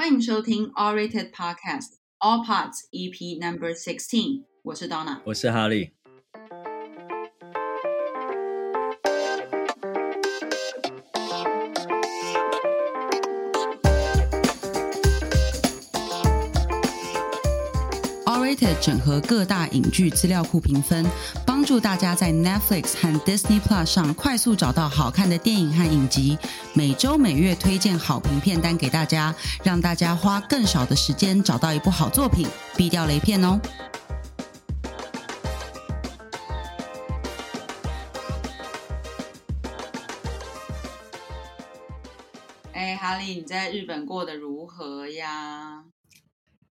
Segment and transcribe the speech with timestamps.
[0.00, 4.45] 欢迎收听 All Rated Podcast All Parts EP Number Sixteen。
[4.63, 5.91] 我是 Donna，我是哈利。
[18.81, 21.05] 整合各大影剧资料库评分，
[21.45, 26.37] 帮助大家在 Netflix 和 Disney Plus 上快速找到好看的电影和影集。
[26.73, 33.59] 每周每月推荐好评片单给大家，让大家花更少的时间找到一部好作品，避掉雷片哦。
[42.73, 45.83] 哎，哈利，你在日本过得如何呀？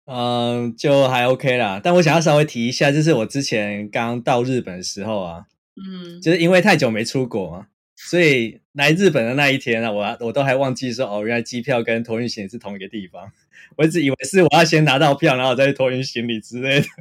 [0.06, 5.46] 嗯，就还 OK 啦，但我想要稍微提一下，就是我之前刚到日本的时候啊，
[5.78, 13.32] 嗯，就是因为太久没出国嘛，所以来日本的那一天啊，我我都还忘记说哦，原来机票跟托运行李是同一个地方，
[13.78, 16.88] 我一直以为是我要先拿到票，然后再去托运行李之类的。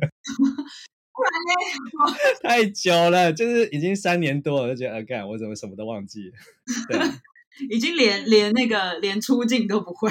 [1.15, 2.38] 不然呢？
[2.49, 6.32] 太久了，就是已经三年多了，就觉得啊，干，我怎么什么都忘记了？
[6.88, 6.99] 对，
[7.77, 10.10] 已经连连那个连出境都不会。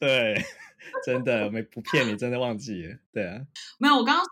[0.00, 0.42] 对。
[1.04, 2.96] 真的没不骗你，真的忘记了。
[3.12, 3.40] 对啊，
[3.78, 3.96] 没有。
[3.96, 4.30] 我刚刚说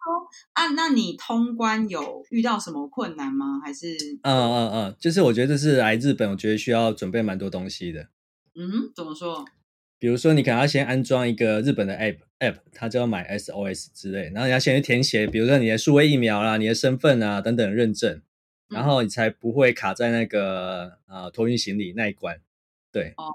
[0.53, 3.61] 啊，那你通关有遇到什么困难吗？
[3.65, 8.09] 还是嗯嗯嗯，就是我觉得这是来日本，我觉得需要准备蛮多东西的。
[8.55, 9.45] 嗯，怎么说？
[9.98, 18.23] 比如说，你可能要先安装一个日本的 app app，它就要买 SOS 之类，然后你要先去填写，比如说你的数位疫苗啦、你的身份啊等等认证，
[18.71, 22.41] 然后你才不会卡在那个呃托运行李那一关。
[22.91, 23.31] 对，哦，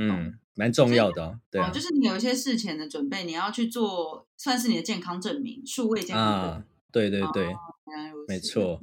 [0.00, 0.38] 嗯。
[0.54, 6.50] 蛮重要的，对啊，就是你有一些事前的准备，你要去做，算是你的健康证明，数位健康证明。
[6.50, 7.54] 啊，对对对，
[8.28, 8.80] 没错。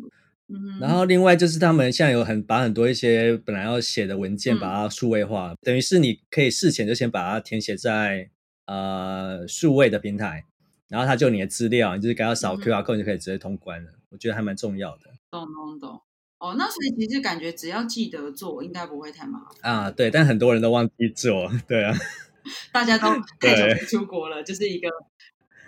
[0.47, 8.31] 嗯，然后另外就是他们现在有很把很多一些本来要写的文件，把它数位化，等于是你可以事前就先把它填写在
[8.65, 10.45] 呃数位的平台，
[10.87, 13.91] 然后它就你的资料，你就是给它扫 QR code 就可以直接通关了。
[14.09, 15.03] 我觉得还蛮重要的。
[15.29, 16.01] 懂懂懂。
[16.39, 19.91] 哦，那所以其实感觉只要记得做，应该不会太麻烦啊。
[19.91, 21.93] 对，但很多人都忘记做，对啊。
[22.71, 23.07] 大家都
[23.39, 24.87] 太久没出国了，就是一个，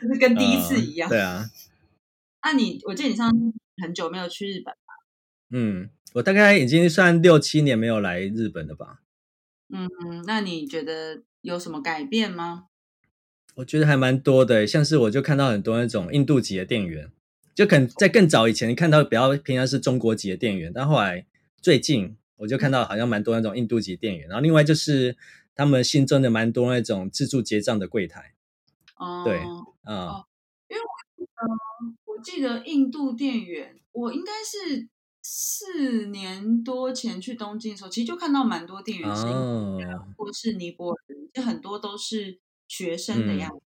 [0.02, 1.10] 就是跟第一次一样。
[1.10, 1.46] 对啊。
[2.44, 3.30] 那你，我记得你上
[3.84, 4.94] 很久没有去日本吧？
[5.52, 9.02] 嗯，我大概已经算六七年没有来日本了吧。
[9.70, 12.68] 嗯嗯，那你觉得有什么改变吗？
[13.56, 17.12] 我觉得还蛮多的，像是我就看到很多那种印度籍的店员。
[17.54, 21.26] 就可能在更早以前，看到比较偏向是中国籍的店员，但后来
[21.62, 25.16] 最近我就看到好像蛮多那种印度籍店员，然后另外就是
[25.54, 28.34] 他们新增的蛮多那种自助结账的柜台。
[28.96, 29.40] 哦，对，
[29.86, 30.26] 嗯，哦，
[30.70, 31.48] 因为我呃，
[32.06, 34.88] 我记得印度店员，我应该是
[35.22, 43.62] 四年多前去东京的时候，其实就看到蛮多店员是印度人，哦，或是尼泊尔人，就很多都是学生的样子。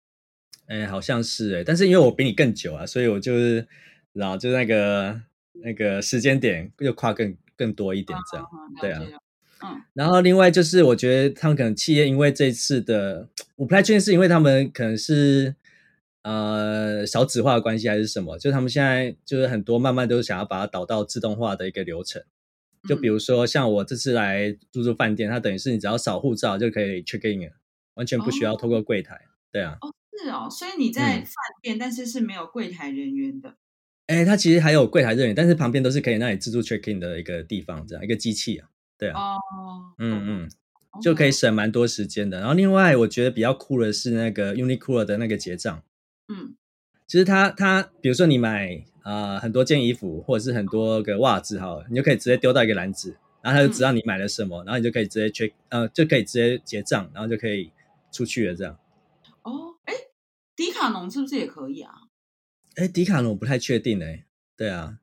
[0.68, 3.68] 嗯哎，好像是哎，但是因为我比你更久啊，所以我就是，
[4.14, 5.22] 然后就那个
[5.54, 8.48] 那个时间点又跨更更多一点这样，
[8.80, 9.02] 对啊，
[9.64, 15.56] 嗯，然后另外就是我觉得他们可能企业因为这次的，我不太确定是因为他们可能是
[16.24, 22.24] 呃少子化的关系还是什么，就他们现在就是很多慢慢都想要把它导到自动化的一个流程，
[22.88, 27.54] 就比如说像我这次来住住饭店，它等于是你只要扫护照就可以 check in 了，
[27.96, 29.20] 完全不需要透过柜台，
[29.52, 29.78] 对啊。
[30.22, 33.56] 是哦，所以你在饭店，嗯，但是是没有柜台人员的。
[34.08, 39.40] 哎，它其实还有柜台人员，但是旁边都是可以让你自助 check in 的一个地方，这样一个机器啊，对啊，哦，
[39.98, 40.50] 嗯嗯.
[41.02, 42.38] 就可以省蛮多时间的。
[42.40, 45.82] 然后另外我觉得比较酷的是那个 Uniqlo 的那个结账，
[46.28, 46.56] 嗯，
[47.08, 57.72] 其实它它比如说你买啊、呃、很多件衣服或者是很多个袜子哈，你就可以直接丢到一个篮子，然后它就知道你买了什么，嗯，然后你就可以直接 check 呃就可以直接结账，然后就可以
[58.12, 58.78] 出去了这样。
[60.56, 61.94] 迪卡侬是不是也可以啊？
[62.76, 64.26] 哎，迪卡侬我不太确定哎。
[64.56, 65.00] 对啊，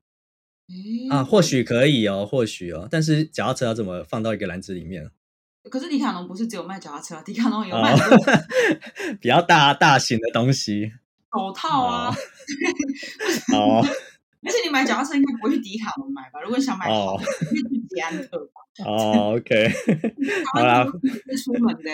[1.11, 2.87] 啊，或许可以哦，或许哦。
[2.91, 5.10] 但是脚踏车要怎么放到一个篮子里面？
[5.71, 7.94] 可是迪卡侬不是只有卖脚踏车啊，迪卡侬有卖
[9.21, 10.92] 比较大大型的东西，
[11.33, 12.15] 手套啊。
[13.53, 13.84] 哦。
[14.42, 16.41] 而且你买脚踏车应该不会去迪卡侬买吧？
[16.41, 16.86] 如果你想买，
[17.95, 18.87] 捷安特吧。
[18.87, 19.69] 哦， OK，
[20.54, 20.87] 好啦，
[21.31, 21.91] 是出门的。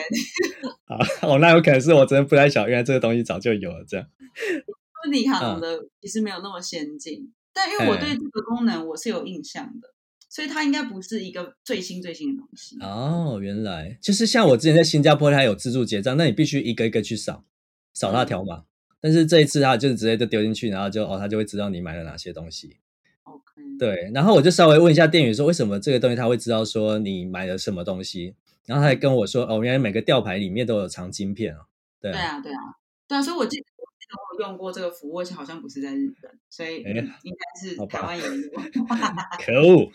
[1.21, 3.85] 好，哦，那有可能是我真的不太晓得，原来这个东西早就有了。
[3.89, 4.07] 这样，
[5.11, 9.89] 迪卡侬的其实没有那么先进，嗯，但因为我对这个功能我是有印象的，
[10.29, 12.77] 所以它应该不是一个最新最新的东西。
[12.81, 17.45] 哦，原来就是像我之前在新加坡，它有自助结账，那你必须一个一个去扫，
[17.95, 18.57] 扫那条码。
[18.57, 18.65] 嗯
[18.99, 22.79] 但是这一次它就是直接就丢进去，然后就哦，它就会知道你买了哪些东西。
[23.79, 28.35] 对，然后我就稍微问一下店员说，为什么这个东西他会知道说你买了什么东西？
[28.67, 31.67] 然后他还跟我说，哦，原来每个吊牌里面都有藏晶片哦。
[32.01, 32.59] 对啊，对啊，对啊，
[33.09, 33.65] 对啊，所以我记得
[34.39, 38.31] 我有用过这个服务，而且好像不是在日本，所以应该是台湾也有。
[39.45, 39.91] 可恶，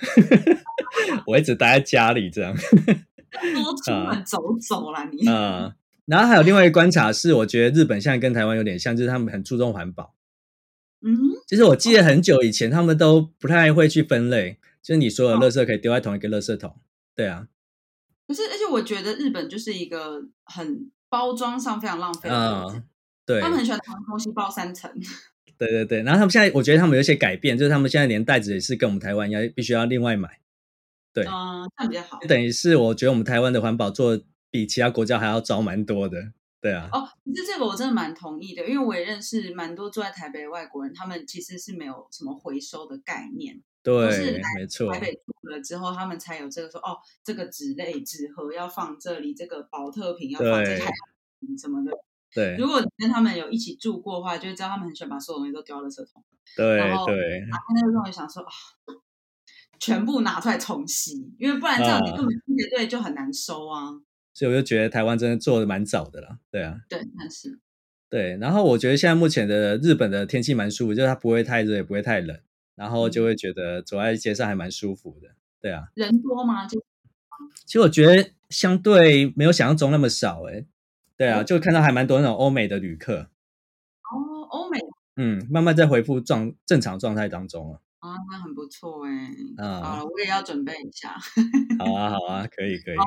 [1.28, 2.56] 我一直待在家里这样。
[2.56, 5.28] 多出门走走啦，你。
[5.28, 5.74] 嗯，
[6.06, 10.14] 然后还有另外一个观察是，我觉得日本现在跟台湾有点像，就是他们很注重环保。
[11.04, 11.18] 嗯，
[11.48, 16.76] 其实我记得很久以前，他们都不太会去分类，就是你所有垃圾可以丢在同一个垃圾桶。
[17.16, 17.48] 对啊。
[18.28, 22.36] 可是，而且我觉得日本就是一个很包装上非常浪费的。
[22.36, 22.84] 嗯，
[23.26, 23.42] 对。
[23.42, 24.90] 他们很喜欢把东西包三层。
[25.58, 30.40] 对对对，然后他们现在，我觉得他们有一些改变，就是他们现在连袋子也是跟我们台湾一样，必须要另外买。
[31.14, 32.20] 对，嗯，这样比较好。
[32.28, 34.20] 等于是我觉得我们台湾的环保做
[34.50, 36.32] 比其他国家还要早蛮多的，
[36.62, 36.88] 对啊。
[36.92, 43.60] 哦，其实这个我真的蛮同意的，因为我也认识蛮多住在台北的外国人，他们其实是没有什么回收的概念。
[43.84, 44.94] 对，没错。
[44.94, 51.92] 台北住了之后，他们才有这个说，哦，这个纸类纸盒要放这里，这个保特瓶要放这里什么的。
[52.34, 52.56] 对。
[52.58, 56.24] 如果你跟他们有一起住过的话，就会知道他们很喜欢把所有东西都丢到垃圾桶。
[56.56, 57.08] 对然后
[57.76, 58.52] 那个时候也想说啊。
[59.80, 63.90] 全部拿出来重洗，因为不然这样你根本清洁队就很难收啊。
[64.34, 66.82] 所以我就觉得台湾真的做的蛮早的了，对啊。
[66.90, 67.60] 对，那是。
[68.10, 72.38] 对，然后我觉得现在目前的日本的天气蛮舒服，就是它不会太热，也不会太冷，
[72.76, 75.30] 然后就会觉得走在街上还蛮舒服的，
[75.62, 75.88] 对啊。
[75.96, 76.68] 人多吗？
[76.68, 76.84] 就
[77.66, 80.66] 其实我觉得相对没有想象中那么少，哎，
[81.16, 83.30] 对啊，就看到还蛮多那种欧美的旅客。
[84.12, 84.78] 哦，欧美。
[85.16, 87.82] 嗯，慢慢在恢复状正常状态当中了。
[88.00, 89.12] 啊，那很不错哎。
[89.58, 91.16] 嗯，好了，我也要准备一下。
[91.80, 92.98] 好啊，好啊，可以，可以。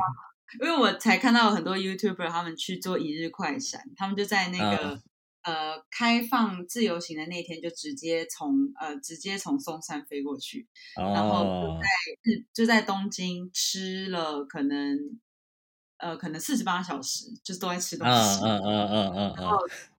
[0.61, 4.95] 因为我才看到很多 YouTuber 他们去做一日快闪，他们就在那个、
[5.43, 11.87] 嗯、呃开放自由行的那天，就直接从呃直接从松山飞过去，哦、然后就在
[12.23, 15.19] 日就在东京吃了可能
[15.99, 18.45] 呃可能四十八小时，就是都在吃东西。
[18.45, 19.35] 嗯嗯嗯嗯嗯。
[19.37, 19.59] 然后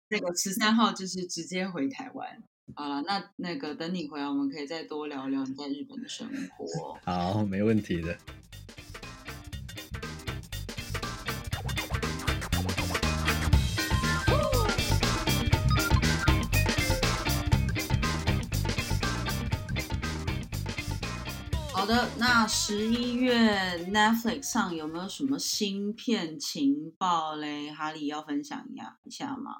[0.09, 2.44] 那个十三号就是直接回台湾。
[2.75, 6.27] 好了，那那个等你回来，我们可以再多聊聊你在日本的生
[6.57, 6.97] 活。
[7.06, 8.18] 好，没问题的。
[21.85, 23.37] 好的，那十一月
[23.91, 27.69] Netflix 上有没有什么新片情报嘞？
[27.69, 29.51] 哈利要分享一下一下吗？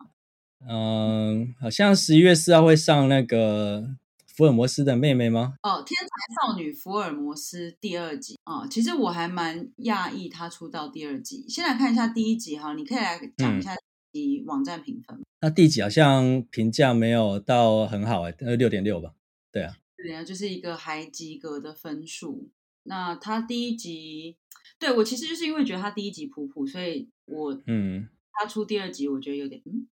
[0.68, 3.84] 嗯，好像十一月四号会上那个
[4.26, 5.54] 福尔摩斯的妹妹吗？
[5.62, 11.46] 哦，天才少女福尔摩斯第二集哦，其实我还蛮讶异她出到第二集。
[11.48, 13.76] 先来看一下第一集哈，你可以来讲一下
[14.12, 15.16] 第一集网站评分。
[15.16, 15.24] 嗯。
[15.42, 19.12] 那第一集好像评价没有到很好哎，呃，六点六吧？
[19.52, 19.76] 对啊，
[20.06, 22.48] 对啊，就是一个还及格的分数。
[22.84, 24.36] 那他第一集，
[24.78, 29.88] 对，我其实就是因为觉得他第一集普普，所以我嗯，他出第二集我觉得有点嗯。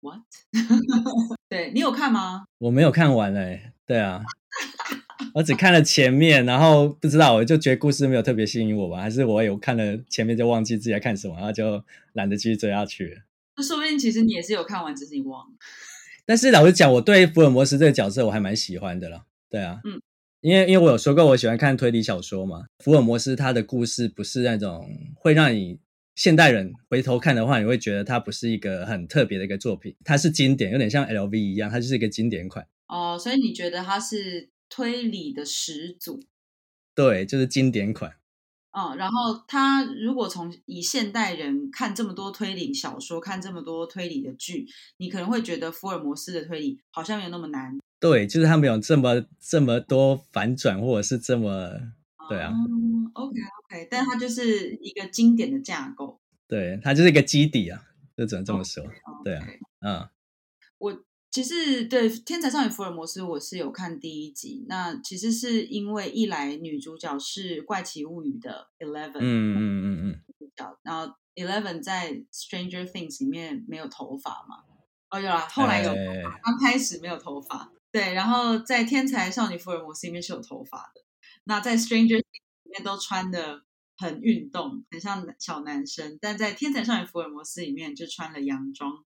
[0.00, 0.20] What？
[1.50, 2.46] 对，你有看吗？
[2.56, 4.22] 我没有看完哎、欸，对啊，
[5.34, 11.84] 我只看了前面，然后不知道，我就觉得故事没有特别吸引我吧，还是我有看了前面就忘记自己在看什么，然后就
[12.14, 13.20] 懒得继续追下去。
[13.56, 15.52] 那说不定其实你也是有看完，只是你忘了。
[16.24, 20.00] 但是老实讲，我对福尔摩斯这个角色我还蛮喜欢的了，对啊，嗯，
[20.40, 25.80] 因为因为我有说过我喜欢看推理小说嘛，福尔摩斯他的故事不是那种会让你。
[26.16, 32.66] 现代人回头看的话，你会觉得它不是一个很特别的一个作品，它是经典，有点像 LV 一样，它就是一个经典款。
[32.88, 36.20] 哦，所以你觉得它是推理的始祖？
[36.94, 38.12] 对，就是经典款。
[38.72, 44.66] 哦，然后他如果从以现代人看这么多推理小说，看这么多推理的剧，
[44.98, 47.78] 你可能会觉得福尔摩斯的推理好像没有那么难。
[48.00, 51.70] 对，就是他没有这么这么多反转，或者是这么
[52.28, 52.50] 对啊。
[52.50, 53.36] 嗯，OK。
[53.68, 56.18] 对，但它就是一个经典的架构。
[56.48, 57.80] 对，它就是一个基底啊，
[58.16, 58.82] 就只能这么说。
[58.82, 59.46] Okay, 对啊，
[59.80, 60.08] 嗯，
[60.78, 74.64] 我其实对《天才少女福尔摩斯》我是有看第一集，那其实是因为一来女主角是《怪奇物语》的 Eleven，嗯嗯嗯嗯，然后 Eleven 在《Stranger Things》里面没有头发嘛？
[75.10, 75.92] 哦，有啦，后来有
[76.42, 77.70] 刚开始没有头发。
[77.92, 81.02] 对，然后在《天才少女福尔摩斯》里面是有头发的。
[81.44, 82.24] 那在《Stranger》里
[82.70, 83.62] 面都穿的
[83.96, 89.04] 很运动，很像小男生，但在《天才少女福尔摩斯》里面就穿了洋装。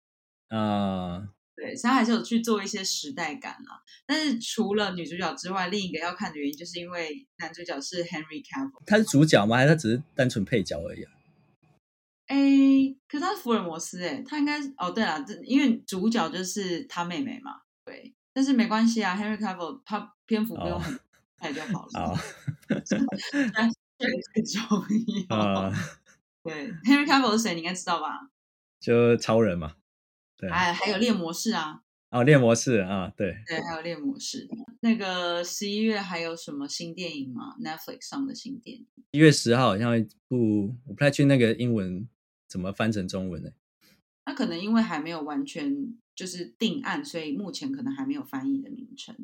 [0.50, 3.82] 啊，uh, 对，所以他还是有去做一些时代感啦。
[4.06, 8.84] 但是除了女主角之外，另一个要看的原因，就是因为男主角是 Henry Cavill。
[8.86, 9.58] 他是主角吗？
[9.58, 11.12] 还是他只是单纯配角而已啊？
[12.28, 12.38] 哎，
[13.08, 17.62] 可是他是福尔摩斯，哎，他应该是哦，对了，这因为主角就是他妹妹嘛，对。
[18.34, 21.00] 但是没关系啊，Henry Cavill 他篇幅不用很
[21.38, 22.10] 快就好了。
[22.10, 22.20] Oh.
[22.88, 23.06] 这个
[24.34, 24.62] 最重
[25.30, 25.72] 要。
[26.44, 27.54] 对，Henry Cavill 是谁？
[27.54, 28.30] 你应该知道吧？
[28.80, 29.75] 就超人嘛。
[30.36, 31.82] 对，还还有猎魔士啊。
[32.10, 34.48] 哦，猎魔士啊，对对，还有猎魔士。
[34.82, 38.88] 那个十一月还有什么新电影吗？Netflix 上的新电影？
[39.12, 42.08] 一月十号好像一部，我不太确定那个英文
[42.48, 43.50] 怎么翻成中文呢？
[44.25, 49.15] 那可能因为还没有完全就是定案，所以目前可能还没有翻译的名称。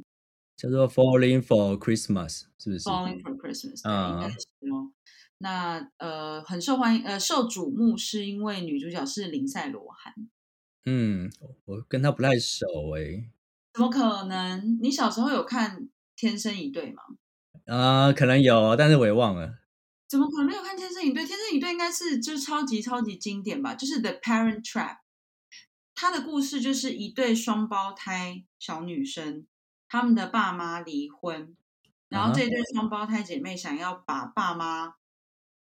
[0.57, 4.91] 叫做 Falling for Christmas，是不是？Falling for Christmas，对，应该是哦。
[5.37, 10.13] 那呃，很受欢迎，呃，受瞩目是因为女主角是林赛罗韩。
[10.85, 11.31] 嗯，
[11.63, 12.65] 我跟她不太熟
[12.97, 13.29] 诶。
[13.73, 14.77] 怎么可能？
[14.81, 15.77] 你小时候有看
[16.17, 17.03] 《天生一对》吗？
[17.67, 19.59] 啊、呃，可能有，但是我也忘了。
[20.09, 21.21] 怎么可能没有看《天生一对》？
[21.27, 23.75] 《天生一对》应该是就是超级超级经典吧？
[23.75, 24.95] 就是《The Parent Trap》。
[25.93, 29.45] 他的故事就是一对双胞胎小女生，
[29.87, 31.55] 他们的爸妈离婚，
[32.07, 34.95] 然后这对双胞胎姐妹想要把爸妈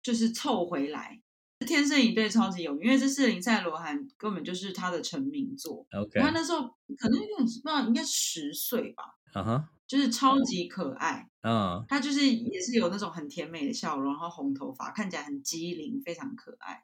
[0.02, 1.22] 就是凑回来。
[1.68, 5.86] 天生一对超级有名，因为这是林赛罗韩根本就是他的成名作。
[5.92, 9.04] OK，他那时候可能有点不知道，应该十岁吧。
[9.34, 11.30] 啊哈，就是超级可爱。
[11.44, 16.84] 嗯，他就是也是有那种很甜美的笑容，然后红头发，看起来很机灵，非常可爱。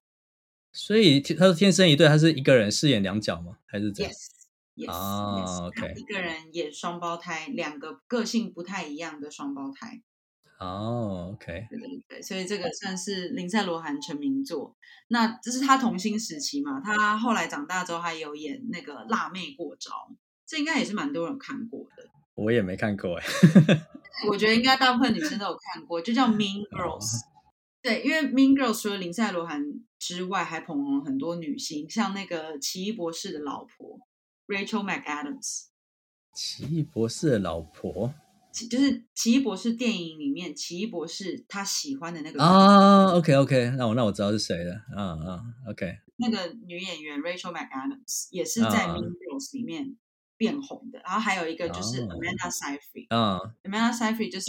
[0.73, 3.57] 所以他说天生一对，他是一个人饰演两角吗？
[3.65, 10.01] 还是这样？Yes，Yes，啊、oh, OK，一个人演双胞胎，两个个性不太一样的双胞胎。
[10.59, 14.75] 哦、oh,，OK，对对对，所以这个算是林赛罗韩成名作。
[15.09, 16.79] 那这是他童星时期嘛？
[16.79, 19.91] 他后来长大之后，还有演那个《辣妹过招》，
[20.47, 22.09] 这应该也是蛮多人看过的。
[22.37, 23.25] 我也没看过哎，
[24.29, 27.17] 我觉得应该大部分女生都有看过，就叫《Mean Girls
[27.81, 29.61] 》。对，因为《Mean Girls》除了林赛罗韩
[29.99, 33.99] 之外，还捧红了很多女星，像那个奇异博士的老婆
[34.47, 35.65] Rachel McAdams。
[36.33, 38.13] 奇异博士的老婆。
[38.71, 49.95] 就是奇异博士电影里面，奇异博士他喜欢的那个啊、oh,，OK OK，那我那我知道是谁了，啊、uh, 啊、uh,，OK，那个女演员 Rachel McAdams 也是在 Mean Girls 里面
[50.37, 54.47] 变红的，uh, 然后还有一个就是 Amanda Seyfried，啊、uh,，Amanda Seyfried 就是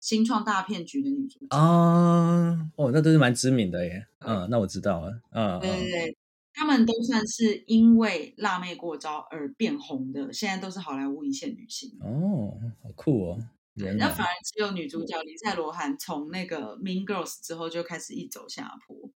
[0.00, 1.56] 新创大骗局的女主角。
[1.56, 6.16] 啊，哦、uh, oh,，那都是蛮知名的耶，嗯、uh,，那我知道了，嗯、uh,，对对对，
[6.52, 11.96] 他们都算是因为辣妹过招而变红的，现在都是好莱坞一线女星。
[12.00, 12.58] 哦。
[12.82, 12.94] Oh.
[12.96, 13.38] 酷哦，
[13.78, 19.10] 对，那反而只有女主角林赛罗韩从那个 Mean Girls 之后就开始一走下坡，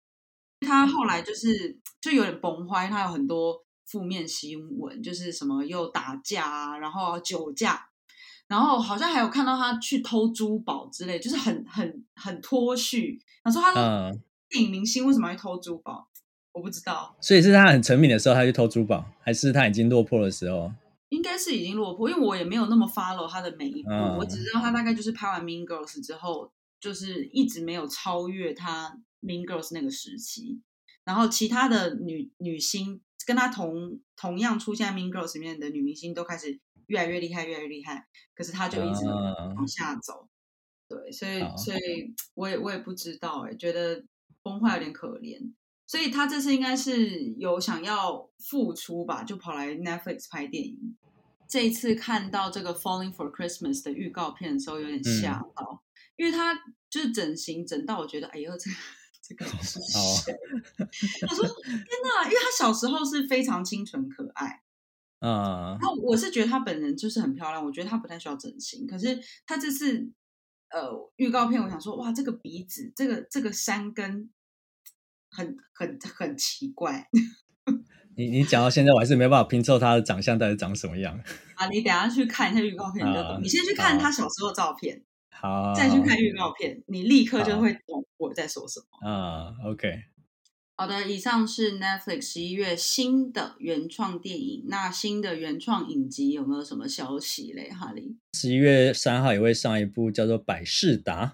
[0.62, 7.88] 她后来就是就有点崩坏，她有很多负面新闻，就是什么又打架啊，然后酒驾，
[8.48, 13.20] 然后好像还有看到他去偷珠宝之类，就是很很很脱序。
[13.44, 16.08] 他说他是电影明星，为什么要去偷珠宝？
[16.52, 17.16] 我不知道。
[17.20, 20.72] 所以是他很成名的时候，他去偷珠宝，还是他已经落魄的时候？
[21.10, 30.62] 应该是已经落魄，因为我也没有那么 follow 他的每一步，嗯、我只知道他大概就是拍完 Mean Girls 之后，就是一直没有超越他 Mean Girls 那个时期。
[31.06, 38.08] 然后其他的女女星跟他同同样出现在 Mean Girls 里面的女明星都开始越来越厉害，越来越厉害。
[38.36, 40.28] 可是他就一直往下走，
[40.90, 44.04] 嗯、对，所以所以我也我也不知道，哎，觉得
[44.42, 45.54] 崩坏有点可怜。
[45.86, 50.98] 所以他这次应该是有想要复出吧，就跑来 Netflix 拍电影。
[51.48, 55.84] 这一次看到这个《Falling for Christmas》的预告片的时候，有点吓到，嗯、
[56.16, 56.56] 因为他
[56.90, 58.76] 就是整形整到我觉得，哎呦，这个
[59.24, 60.36] 这个是谁？
[61.22, 64.62] 我 说天哪，因为他小时候是非常清纯可爱
[65.20, 65.78] 啊。
[65.82, 68.86] 那、嗯、我是觉得他本人就是很漂亮，我觉得他不太需要整形。
[68.86, 70.12] 可是他这次
[70.70, 74.30] 呃预告片，我想说，哇，这个鼻子，这个这个山根。
[75.36, 77.10] 很很很奇怪，
[78.16, 81.20] 你你讲到现在，我还是没办法拼凑他的长相到底长什么样
[81.58, 81.66] 啊！
[81.70, 83.32] 你等下去看一下预告片就懂。
[83.32, 89.56] 啊、你先去看他小时候的照片，好，再去看预告片，你立刻就会懂我在说什么啊。
[89.66, 90.04] OK，
[90.76, 94.66] 好的，以上是 Netflix 十一月新的原创电影。
[94.68, 97.70] 那新的原创影集有没有什么消息嘞？
[97.70, 101.26] 哈利，十一月三号也会上一部叫做《百事达》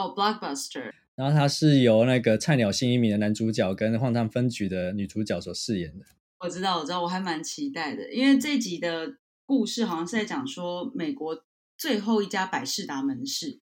[0.00, 0.92] 哦，Blockbuster。
[1.14, 6.04] 然后它是由那个菜鸟新移民的男主角跟荒唐分局的女主角所饰演的。
[6.40, 9.14] 我知道，我知道，我还蛮期待的，因为这集的
[9.46, 11.44] 故事好像是在讲说美国
[11.78, 13.60] 最后一家百事达门市。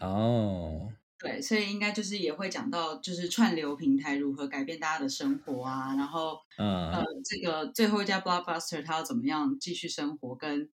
[0.00, 10.70] 哦，对，所以应该就是也会讲到就是串流平台如何改变大家的生活啊，然后、嗯、呃，这个最后一家 Blockbuster 它要怎么样继续生活，跟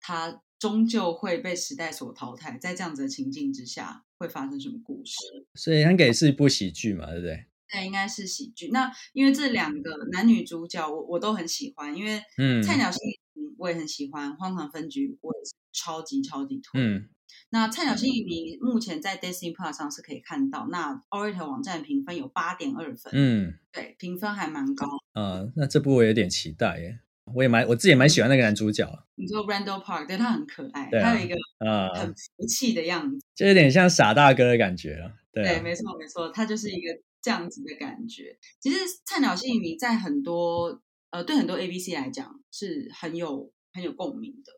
[0.00, 4.04] 它终究会被时代所淘汰，在这样子的情境之下。
[4.16, 5.16] 会发生什么故事？
[5.54, 7.44] 所以它也是一部喜剧嘛，对不对？
[7.68, 8.68] 对，应该是喜剧。
[8.68, 11.94] 那因为这两个男女主角我，我我都很喜欢。
[11.94, 13.00] 因为嗯，菜鸟新
[13.58, 16.80] 我也很喜欢，荒唐分局我也是超级超级推。
[16.80, 17.08] 嗯，
[17.50, 24.86] 那《菜鸟新移民》目前在 Disney Plus 上是可以看到，那 awwrated 网站评分有八点二分，嗯，对，评分还蛮高。
[25.12, 26.98] 啊，那这部我有点期待耶，
[27.32, 28.88] 我也蛮我自己也蛮喜欢那个男主角。
[29.14, 35.12] 你说 Randall Park，对，他很可爱，对啊、他有一个呃很福气的样子，就有点像傻大哥的感觉了。
[35.32, 38.36] 对、啊，对，没错没错，他就是一个这样子的感觉。
[38.58, 44.52] 其实《菜鸟新移民》在很多呃对很多 ABC 来讲是很有很有共鸣的。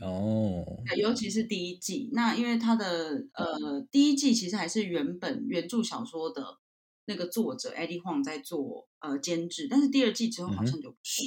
[0.00, 0.64] 哦，
[0.96, 6.58] 尤其是第一季，那因为它的呃第一季其实还是原本原著小说的
[7.06, 11.22] 那个作者 Eddie Huang 在做呃监制，但是第二季之后好像就不是，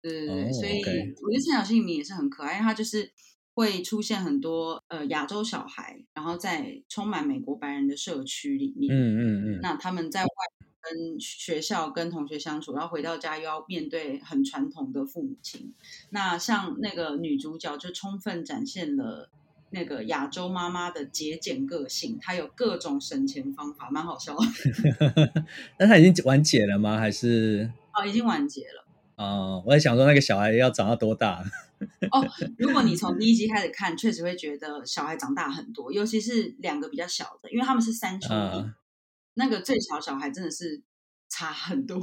[0.00, 0.80] 对对对，所以
[1.20, 3.12] 我觉得菜鸟新移民也是很可爱，因为它就是
[3.54, 10.28] 会出现很多呃亚洲小孩，然后在充满美国白人的社区里面，嗯嗯嗯，那他们在外。
[10.88, 15.74] 跟学校跟同学相处，然后回到家又要面对很传统的父母亲。
[16.10, 19.28] 那像那个女主角就充分展现了
[19.70, 25.44] 那个亚洲妈妈的节俭个性，她有各种省钱方法，蛮好笑的。
[25.80, 26.98] 那她已经完结了吗？
[26.98, 27.70] 还是？
[27.92, 28.86] 哦，已经完结了。
[29.16, 31.42] 哦，我在想说那个小孩要长到多大？
[32.12, 32.24] 哦，
[32.56, 38.34] 如果你从第一集开始看，确实会觉得小孩长大很多，尤其是两个比较小的，因为他们是三兄弟。
[38.34, 38.74] 嗯
[39.38, 40.82] 那个最小小孩真的是
[41.28, 42.02] 差很多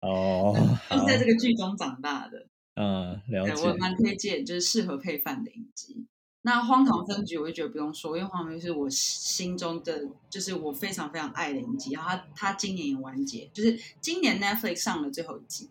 [0.00, 0.52] 哦，
[0.90, 2.46] 都是在这个剧中长大的。
[2.74, 3.68] 嗯，了解。
[3.68, 6.06] 我蛮推荐，就是适合配饭的影集。
[6.42, 11.92] 那《荒唐分局》我就觉得不用说，因为《荒唐是我心中的，就是我非常非常爱的影集。
[11.92, 15.70] 然后他他今年也完结，就是今年 Netflix 上了最后一季。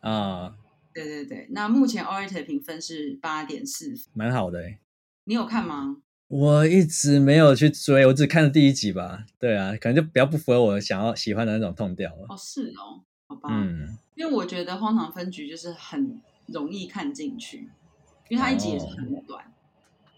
[0.00, 0.56] 啊，
[0.94, 1.48] 对对对。
[1.50, 4.78] 那目前 awwrated 评分是八点四分，蛮好的欸。
[5.24, 6.02] 你有看吗？
[6.28, 9.24] 我一直没有去追，我只看了第一集吧。
[9.38, 12.26] 对啊，可能就比较不符合我想要喜欢的那种 tone 调了。
[12.28, 13.48] 哦，是哦，好吧。
[13.50, 17.70] 嗯，因为我觉得《荒唐分局》就是很容易看进去，
[18.28, 19.42] 因为它一集也是很短。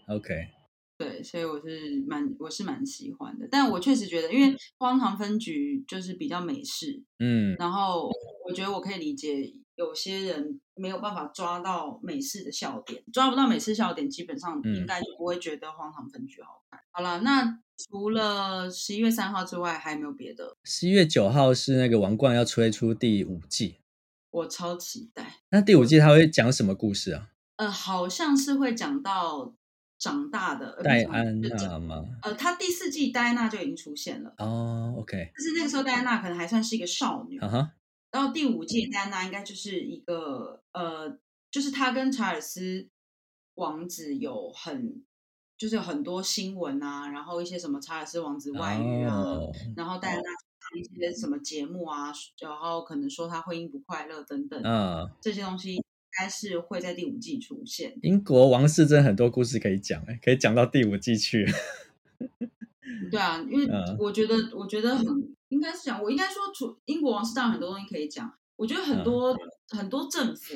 [0.07, 0.49] 哦、OK。
[0.97, 8.11] 对，所以我是蛮我是蛮喜欢的，但我确实觉得，因为《荒唐分局》就是比较美式，嗯，然后
[8.45, 9.53] 我觉得我可以理解。
[9.75, 16.79] 有些人没有办法抓到美式的笑点，抓不到美式笑点，基本上应该就不会觉得《荒唐分局》好看。
[16.79, 20.57] 嗯、好了，那除了十一月三号之外，还有没有别的？
[20.63, 23.77] 十一月九号是那个《王冠》要推出第五季，
[24.29, 25.37] 我超期待。
[25.49, 27.29] 那第五季他会讲什么故事啊？
[27.55, 29.55] 呃，好像是会讲到
[29.97, 32.05] 长大的戴安娜吗？
[32.21, 34.95] 呃，他第四季戴安娜就已经出现了哦。
[34.97, 37.39] OK，但是那个时候戴安娜可能还算是一个少女。
[37.39, 37.71] 啊哈。
[38.11, 41.17] 然后第五季戴安娜应该就是一个呃，
[41.49, 42.89] 就是他跟查尔斯
[43.55, 45.01] 王子有很，
[45.57, 49.55] 就是有很多新闻啊，然后一些什么查尔斯王子外遇啊，oh.
[49.77, 55.83] 然后戴安娜上一些什么节目啊，然后可能说他婚姻不快乐等等，嗯，这些东西应
[56.19, 57.97] 该是会在第五季出现。
[58.01, 61.45] 英国王室真的很多故事可以讲，哎，可以讲到第五季去。
[63.09, 63.65] 对啊，因为
[63.97, 65.33] 我觉得，我觉得很。
[65.51, 68.33] 应该是讲，我应该说，除英国王室当然很多东西可以讲。
[68.55, 70.53] 我觉得很多、嗯、很多政府，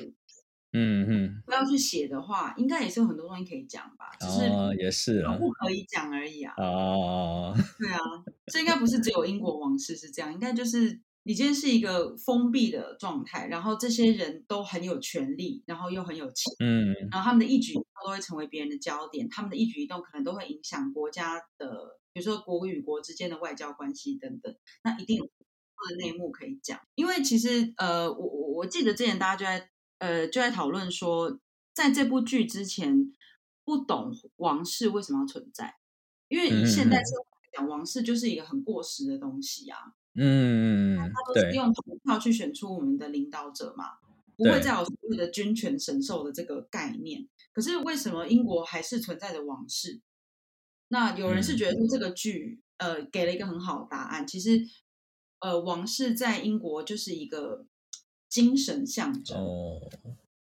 [0.74, 4.12] 嗯嗯，不要去写的话，应该也是有很多东西可以讲吧。
[4.20, 6.54] 只是也是啊，不可以讲而已啊。
[6.58, 8.00] 哦，对啊，
[8.46, 22.00] 这应该不是只有英国王室是这样，应该就是你今天是一个封闭的状态，然后这些人都很有权力，然后又很有钱，嗯，然后他们的一举一动都会成为别人的焦点，他们的一举一动可能都会影响国家的。
[22.16, 25.30] 比如说国与国之间的外交关系等等，那一定有
[25.98, 26.80] 内幕可以讲。
[26.96, 31.38] 因为其实呃，我我我记得之前大家就在呃就在讨论说，
[31.74, 33.14] 在这部剧之前
[33.66, 35.76] 不懂王室为什么要存在，
[36.30, 39.78] 因为以现代社会来讲，王室就是一个很过时的东西啊。
[40.14, 43.98] 嗯，他都是用投票去选出我们的领导者嘛，
[44.38, 47.28] 不会再有所谓的君权神授的这个概念。
[47.52, 50.00] 可是为什么英国还是存在着王室？
[50.96, 54.26] 那有人是觉得说这个剧，嗯、呃，给了一个很好的答案。
[54.26, 54.66] 其实，
[55.42, 57.66] 呃，王室在英国就是一个
[58.30, 59.38] 精神象征。
[59.38, 59.82] 哦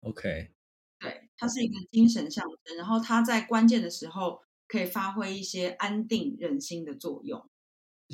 [0.00, 0.50] ，OK，
[0.98, 2.76] 对，它是一个精神象征。
[2.76, 7.48] 然后它在关键的时候可以发挥一些安定人心的作用。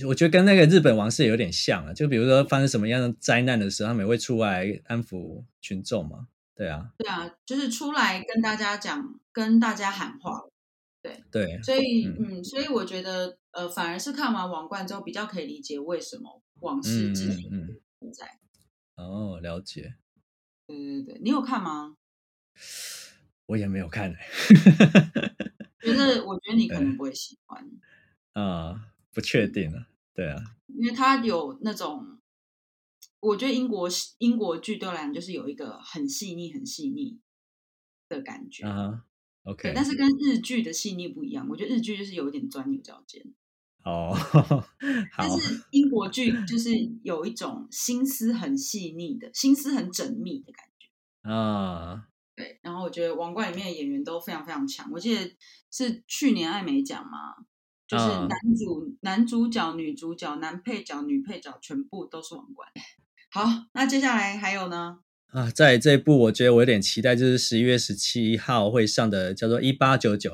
[0.07, 6.29] 我觉得跟那个日本王室有点像啊，就比如说发生什么样的灾难的时候，他们也会出来安抚群众嘛。
[6.55, 10.43] 对啊，对啊，就是出来跟大家讲，跟大家喊话。
[11.31, 18.39] 对对，所以嗯，嗯，所以我觉得呃，反而是看完《王冠》之后，比较可以理解为什么王室之前存在。
[18.97, 19.97] 哦，了解。
[20.67, 21.97] 对对对，你有看吗？
[23.47, 24.13] 我也没有看。
[25.81, 27.71] 觉得我觉得你可能不会喜欢。
[28.33, 29.87] 啊，不确定啊。
[30.15, 32.19] 对啊，因为它有那种，
[33.21, 37.21] 我觉得英国英国剧对我来讲就是有一个很细腻、很细腻
[38.09, 38.67] 的感觉。
[38.67, 39.05] 啊。
[39.47, 41.47] OK，但是跟日剧的细腻不一样。
[41.49, 43.23] 我觉得日剧就是有一点钻牛角尖。
[43.85, 44.13] 哦，
[45.17, 46.71] 但是英国剧就是
[47.05, 52.09] 有一种心思很细腻的心思很缜密的感觉啊。
[52.35, 54.91] 对，然后我觉得《王冠》里面的演员都非常非常强。
[54.91, 55.37] 我记得
[55.71, 57.37] 是去年艾美奖嘛，
[57.87, 58.29] 就是男
[58.59, 62.69] 主、uh, 男主角、女主角、男配角、女配角全部都是王冠。
[63.31, 64.99] 好，那接下来还有呢？
[65.37, 70.31] 啊，在这一部我觉得我有点期待，就是十一月十七号会上的，叫做《一八九九》。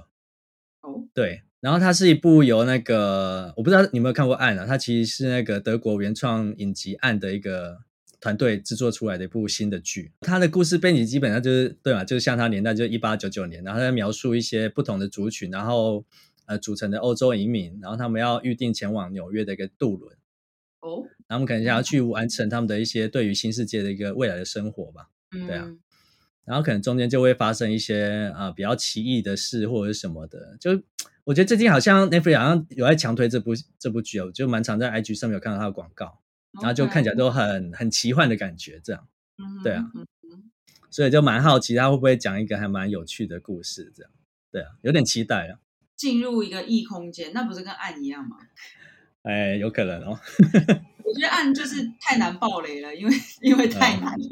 [0.82, 1.42] 哦，对。
[1.58, 7.78] 然后它是一部由那个我不知道你有没有看过《案》啊，它其实是那个德国原创影集《案》的一个
[8.20, 10.12] 团队制作出来的一部新的剧。
[10.20, 16.04] 它的故事背景基本上就是对嘛，就是像它年代就是一八九九年，然后它在描述一些不同的族群，然后
[16.46, 20.16] 呃组成的欧洲移民，然后他们要预定前往纽约的一个渡轮。
[20.80, 25.08] 哦，他们可能想要去完成他们的一些对于新世界的一个未来的生活吧。
[25.32, 25.66] 嗯，对啊。
[26.44, 30.82] 然后可能中间就会发生一些啊、呃、比较奇异的事或者是什么的，就。
[31.24, 36.18] 我觉得最近好像 Netflix 好像有在强推这部这部剧哦，就蛮常在 IG 上面有看到它的广告
[36.50, 39.62] 然后就看起来都很很奇幻的感觉，这样，mm-hmm.
[39.62, 39.84] 对啊，
[40.90, 44.10] 所以就蛮好奇他会不会讲一个还蛮有趣的故事，这样，
[44.50, 45.60] 对啊，有点期待啊。
[45.94, 48.38] 进入一个异空间，那不是跟暗一样吗？
[49.22, 50.18] 哎，有可能哦。
[51.04, 54.28] 我觉得案就是太难爆雷了，因为因为太难了，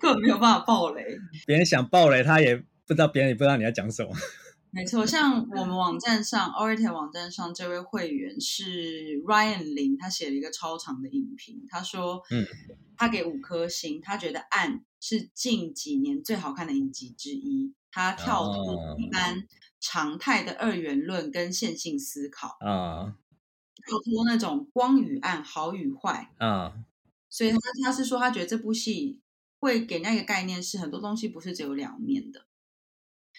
[0.00, 1.04] 根本没有办法爆雷。
[1.46, 4.10] 别人想爆雷，他也不知道，别人也不知道你要讲什么。
[4.70, 12.44] 没错，像我们网站上 awwrated 网站上这位会员是 Ryan 林，他写了一个超长的影评，他说，嗯，
[12.96, 19.44] 他给五颗星，他觉得《暗》是近几年最好看的影集之一，他跳脱一般
[19.78, 23.14] 常态的二元论跟线性思考啊，
[23.86, 26.84] 跳脱那种光与暗、好与坏嗯，
[27.28, 29.20] 所以他他是说，他觉得这部戏
[29.58, 32.46] 会给那个概念是很多东西不是只有两面的。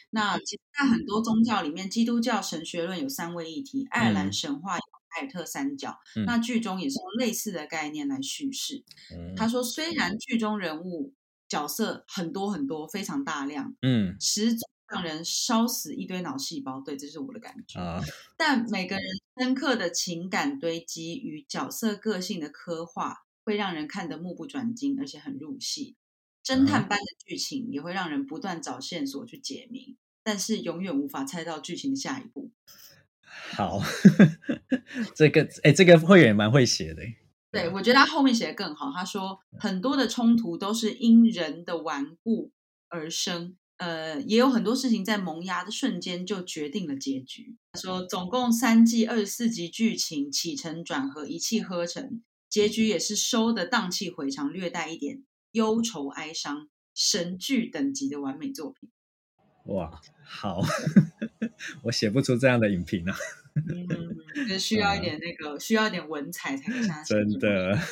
[0.09, 5.97] 那其实在很多宗教里面，基督教神学论有三位一体，爱尔兰神话有凯尔特三角。
[6.15, 8.83] 嗯、那剧中也是用类似的概念来叙事。
[9.11, 11.13] 嗯、他说，虽然剧中人物
[11.47, 14.55] 角色很多很多，非常大量，嗯，实
[14.95, 16.81] 让人烧死一堆脑细胞。
[16.81, 17.79] 对，这是我的感觉。
[17.79, 18.01] 啊、
[18.37, 19.05] 但每个人
[19.37, 25.95] 深刻的情感堆积与角色个性的刻画，会让人看得目不转睛，而且很入戏。
[26.43, 32.51] 侦探般的剧情也会让人不断找线索去解谜，但是永远无法猜到剧情的下一步。
[33.23, 33.81] 好，
[35.15, 37.01] 这个哎，这个会员蛮会写的。
[37.51, 38.91] 对，我觉得他后面写的更好。
[38.91, 42.51] 他说很多的冲突都是因人的顽固
[42.89, 47.55] 而生，呃，也有很多事情在萌芽的瞬间就决定了结局。
[47.73, 55.23] 他说总共三季二十四集剧情起承转合一气呵成，结局也是收的荡气回肠，略带一点。
[55.51, 58.89] 忧愁哀伤，神剧等级的完美作品。
[59.65, 60.61] 哇，好，
[61.83, 63.15] 我写不出这样的影评啊。
[63.55, 67.03] 嗯， 需要一点那个，嗯、需要一点文采才可以这样。
[67.05, 67.79] 真的。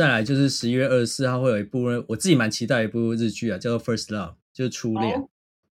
[0.00, 5.14] 再来就是十一月二十四号会有一部我自己蛮期待一部日剧啊，叫做《First Love》，就是初恋。
[5.20, 5.28] 哦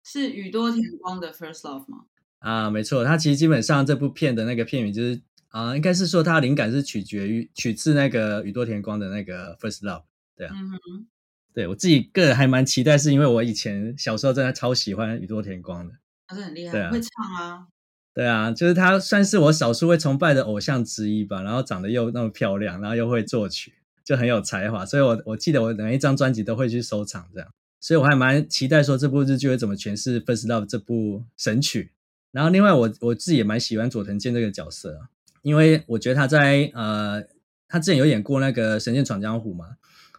[0.03, 2.05] 是宇多田光的《First Love》吗？
[2.37, 10.01] 啊，没错，他其实基本上这部片的那个片名就是啊，应该是说他灵感是取决于取自那个宇多田光的那个《First Love》，
[10.37, 11.07] 对啊，嗯哼，
[11.51, 15.95] 对我自己个人还蛮期待，是因为我以前小时候真的超喜欢宇多田光的，
[16.27, 17.65] 他是很厉害，会唱啊，
[18.13, 23.73] 对啊，就是他算是我少数会崇拜的偶像之一吧，然后长得又那么漂亮，然后又会作曲，
[24.11, 27.47] 就很有才华，所以我我记得我每一张专辑都会去收藏这样。
[27.79, 31.93] 所以我还蛮期待说这部日剧会怎么诠释《First Love》这部神曲。
[32.33, 35.07] 然后另外我我自己也蛮喜欢佐藤健这个角色啊，
[35.43, 37.23] 因为我觉得他在呃
[37.69, 39.77] 他之前有演过那个《神剑闯江湖》嘛，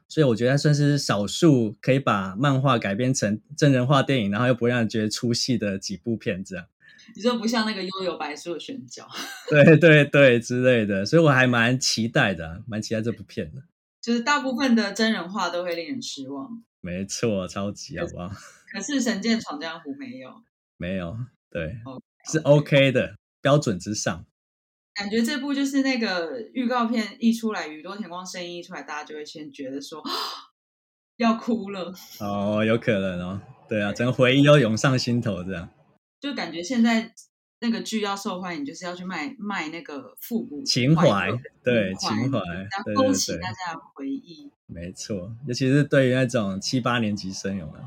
[0.09, 6.65] 所以我觉得他算是少数可以把漫画改编成真人化电影，然后又不会让人觉得出戏的几部片这样。
[7.15, 9.07] 你说不像那个幽游白书的选角，
[9.51, 13.63] 对对对之类的，所以我还蛮期待的，蛮期待这部片的。
[14.03, 16.63] 就是大部分的真人化都会令人失望。
[16.81, 18.29] 没错，超级好不好？
[18.73, 20.43] 可是《神剑闯江湖》没有，
[20.77, 21.17] 没有，
[21.49, 22.33] 对，okay, okay.
[22.33, 24.27] 是 OK 的，标准之上。
[24.95, 30.03] 感觉这部就是那个预告片一出来，宇多田光声音一出来，大家就会先觉得说
[31.17, 31.95] 要哭了。
[32.21, 35.71] 哦，有可能哦，对啊，整个回忆都涌上心头，这样。
[36.21, 37.15] 就感觉现在。
[37.63, 41.31] 那个剧要受欢迎，就是要去卖卖那个复古情怀，
[41.63, 44.51] 对情怀，要勾起大家的回忆。
[44.67, 47.79] 没错，尤其是对于那种七八年级生，有没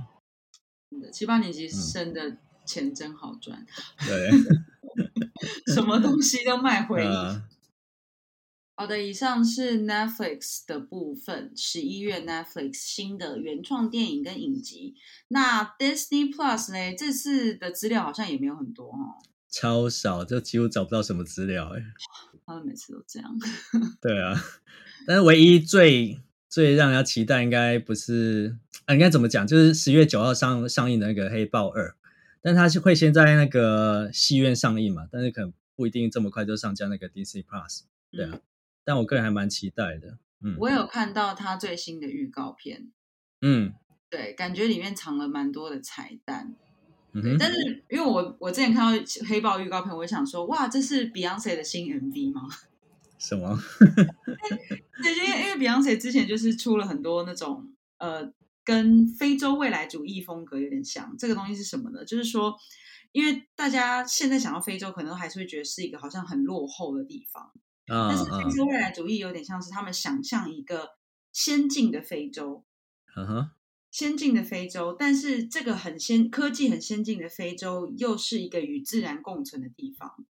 [1.02, 1.12] 有？
[1.12, 3.66] 七八年级生的钱真好赚。
[4.08, 4.32] 对，
[5.76, 7.08] 什么东西都卖回忆。
[8.78, 14.96] 好的，以上是 Netflix 的部分，十一月 Netflix 新的原创电影跟影集。
[15.28, 16.96] 那 Disney Plus 呢？
[16.98, 21.84] 这次的资料好像也没有很多哦，超少，就几乎找不到什么资料哎。
[22.46, 23.32] 他们每次都这样。
[24.02, 24.36] 对啊，
[25.08, 28.94] 但是唯一最最让人家期待，应该不是啊？
[28.94, 29.46] 应该怎么讲？
[29.48, 31.90] 就是十月九号上上映的那个《黑豹二》，
[32.42, 35.08] 但它是会先在那个戏院上映嘛？
[35.12, 37.82] 但是可能不一定这么快就上架那个 Disney Plus。
[38.12, 38.32] 对啊。
[38.34, 38.42] 嗯
[38.88, 42.92] 但我个人还蛮期待的，嗯，我有看到他最新的预告片，
[43.42, 43.74] 嗯，
[44.12, 46.54] 对，感觉里面藏了蛮多的彩蛋，
[47.40, 52.42] 但是因为我我之前看到黑豹预告片，我想说，哇，这是 Beyonce 的新 MV 吗？
[53.18, 53.58] 什么？
[55.04, 58.32] 对，因为因为 Beyonce 之前就是出了很多那种呃，
[58.64, 62.04] 跟非洲未来主义风格有点像，这个东西是什么呢？
[62.04, 62.56] 就是说，
[63.12, 67.52] 因为大家现在想到非洲，可能还是会觉得是一个好像很落后的地方。
[67.88, 70.90] 但是非洲未来主义有点像是他们想象一个
[71.32, 72.66] 先进的非洲，
[73.16, 73.50] 嗯哼，
[73.96, 80.26] 先进的非洲，但是这个很先科技很先进的非洲又是一个与自然共存的地方，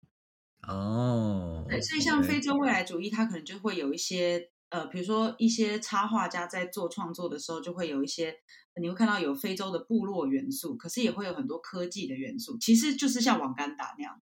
[0.68, 8.36] 哦，对，所以像非洲未来主义，它可能就会有一些呃，比如说一些插画家在做创作的时候，就会有一些
[8.80, 14.22] 你会看到有非洲的部落元素，可是也会有很多科技的元素，其实就是像瓦干达那样，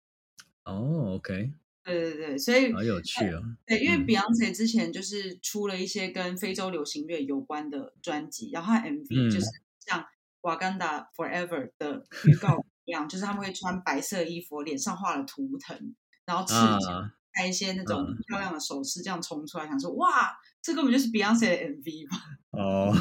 [0.65, 1.55] 哦，OK。
[1.83, 3.43] 对对对，所以好有趣哦。
[3.67, 9.47] 对，因为 Beyonce 之前就是出了一些跟非洲流行乐有关的专辑，然后他 MV 就是
[9.79, 10.01] 像
[10.43, 15.95] 《Wakanda Forever》的预告 一样，就是他们会穿白色衣服，脸上画了图腾，
[16.27, 22.19] 然后赤脚，戴一些那种漂亮的首饰，这样冲出来，想说哇，这根本就是 Beyonce 的 MV 吧？
[22.51, 22.93] 哦，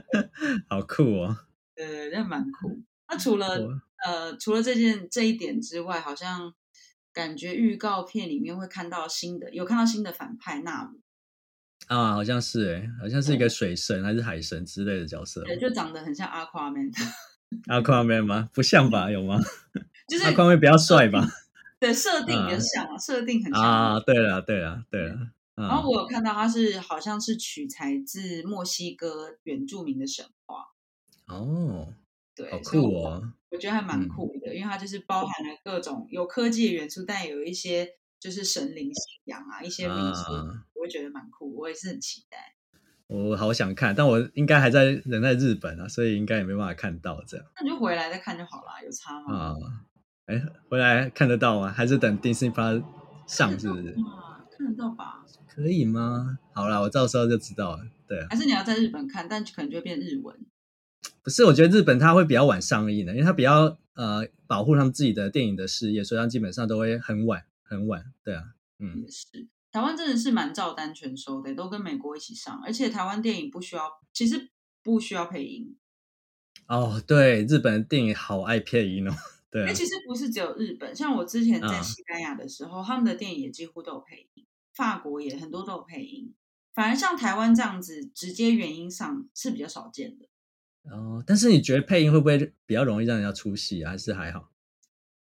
[0.70, 1.36] 好酷哦！
[1.76, 2.80] 对，那蛮酷。
[3.08, 3.58] 那除了
[4.04, 6.54] 呃，除了这件这一点之外，好像。
[7.14, 11.00] 感觉预告片里面会看到新的，有看到新的反派纳姆
[11.86, 16.92] 啊，好像是哎，好像是一个水神还是海神之类的角色，对，就长得很像 Aquaman。
[17.68, 18.50] Aquaman 吗？
[18.52, 19.10] 不像吧？
[19.10, 19.40] 有吗？
[20.08, 21.24] 就是 Aquaman 比较帅吧？
[21.78, 24.00] 对，设定比较像啊，设定很像啊。
[24.00, 25.30] 对了，对了，对了。
[25.54, 30.72] 然后我有看到他是好像是取材自墨西哥原住民的神话
[31.28, 31.92] 哦。
[32.34, 33.32] 对，好酷哦！
[33.54, 37.88] 我，我觉得还蛮酷的，嗯、因为它就是包含了各种有科技的元素，但也有一些
[38.18, 41.54] 就是神灵信仰啊，一些民俗，啊、我会觉得蛮酷。
[41.56, 42.54] 我也是很期待。
[43.06, 47.46] 我好想看，但我应该还在人在日本啊，所以应该也没办法看到这样。
[47.56, 49.36] 那你就回来再看就好了，有差吗？
[49.36, 49.54] 啊，
[50.26, 51.70] 哎，回来看得到吗？
[51.70, 52.82] 还是等 Disney Plus
[53.26, 53.94] 上是不是？
[54.56, 55.24] 看得到吧？
[55.46, 56.38] 可以吗？
[56.54, 57.82] 好啦，我到时候就知道了。
[58.08, 60.34] 对，还是你要在日本看，但可能就会变日文。
[61.22, 68.12] 不是，我觉得日本它会比较晚上映的，因为它比较呃保护他们自己的电影的事业，所以它基本上都会很晚很晚。
[68.22, 68.42] 对啊，
[68.78, 69.48] 嗯，也是。
[69.72, 74.50] 台湾真的是蛮照单全收的，都跟美国一起上，而且台湾电影不需要，其实
[74.82, 75.76] 不需要配音。
[76.68, 79.12] 哦，对，日本的电影好爱配音哦。
[79.50, 86.32] 对啊，其实不是只有日本，像我之前在西班牙的时候，啊、他们的电影也几乎都有配音，法国也很多都有配音，
[86.72, 90.26] 反而像台湾这样子直接原音上是比较少见的。
[90.90, 93.92] 哦，但是你觉得配音会不会比较容易让人家出戏啊？
[93.92, 94.50] 还是还好？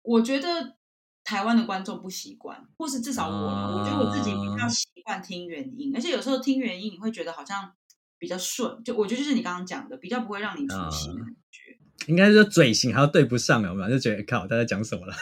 [0.03, 0.77] 我觉得
[1.23, 7.73] 台湾的观众不习惯，或是至少我，哦、我觉得我自己比较习惯听原音，而且有时候听原音你会觉得好像
[8.19, 11.79] 比较顺，就我觉得就是你刚刚讲的，比较不会让你出戏的感觉。
[12.09, 15.15] 应该是说嘴型还要对不上了嘛，就觉得靠，他在讲什么了？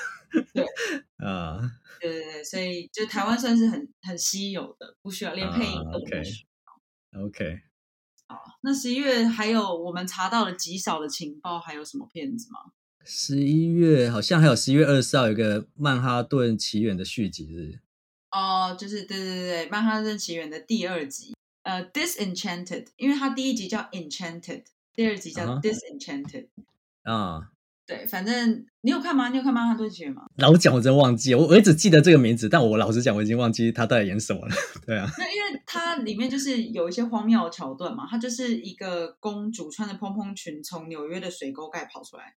[0.54, 0.64] 对
[1.24, 1.60] 啊，
[2.00, 6.46] 对对对，所以就台湾算是很很稀有的，不需要连配音都不需
[7.12, 7.26] 要。
[7.26, 7.60] OK。
[8.28, 8.52] Okay.
[8.62, 12.72] 那十一月还有我们查到了极少的情报，还有什么片子吗？
[13.04, 17.80] 十一月好像还有十一月二十四号有一个《曼哈顿奇缘》的续集，是不是？
[18.30, 24.62] 哦，就是对对对对，《曼哈顿奇缘》的第二集，呃，《Disenchanted》，因为它第一集叫《Enchanted》，
[24.94, 26.48] 第二集叫《Disenchanted》
[27.12, 27.51] 啊。
[27.84, 29.28] 对，反正你有看吗？
[29.28, 30.22] 你有看《曼哈顿奇缘》吗？
[30.38, 34.54] 老实讲，我真忘记，我我只记得这个名字，但我老实讲，我已经忘记他到底演什么了。
[34.86, 42.36] 对啊，那因为它里面就是有一些荒谬的桥段嘛，它就是一个公主穿着蓬蓬裙从纽约的水沟盖跑出来。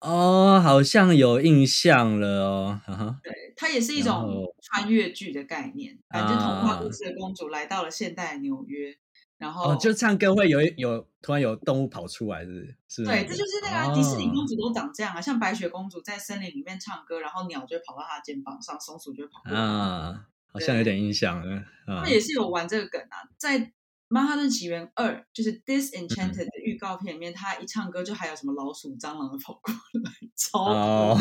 [0.00, 2.80] 哦，好像有印象了哦。
[3.22, 8.94] 对，它也是一种穿越剧的概念，反正童话故事的公主来到了现代纽约。
[9.42, 13.04] 然后、哦、就唱歌会有有突然有动物跑出来，是不是？
[13.04, 19.60] 对，这就是那个迪士尼公主都长这样啊，哦、像白雪公主在森林里面唱歌，然后鸟就会跑到她的肩膀上，松鼠就会跑过来。
[19.60, 21.44] 啊，好像有点印象。
[21.44, 23.58] 了啊，那也是有玩这个梗啊，在
[24.06, 29.74] 《曼哈顿奇缘二》就是 Disenchanted 的预告片里面，他、嗯、一唱歌就还有什么老鼠、蟑螂的跑过
[30.04, 31.18] 来， 超哦，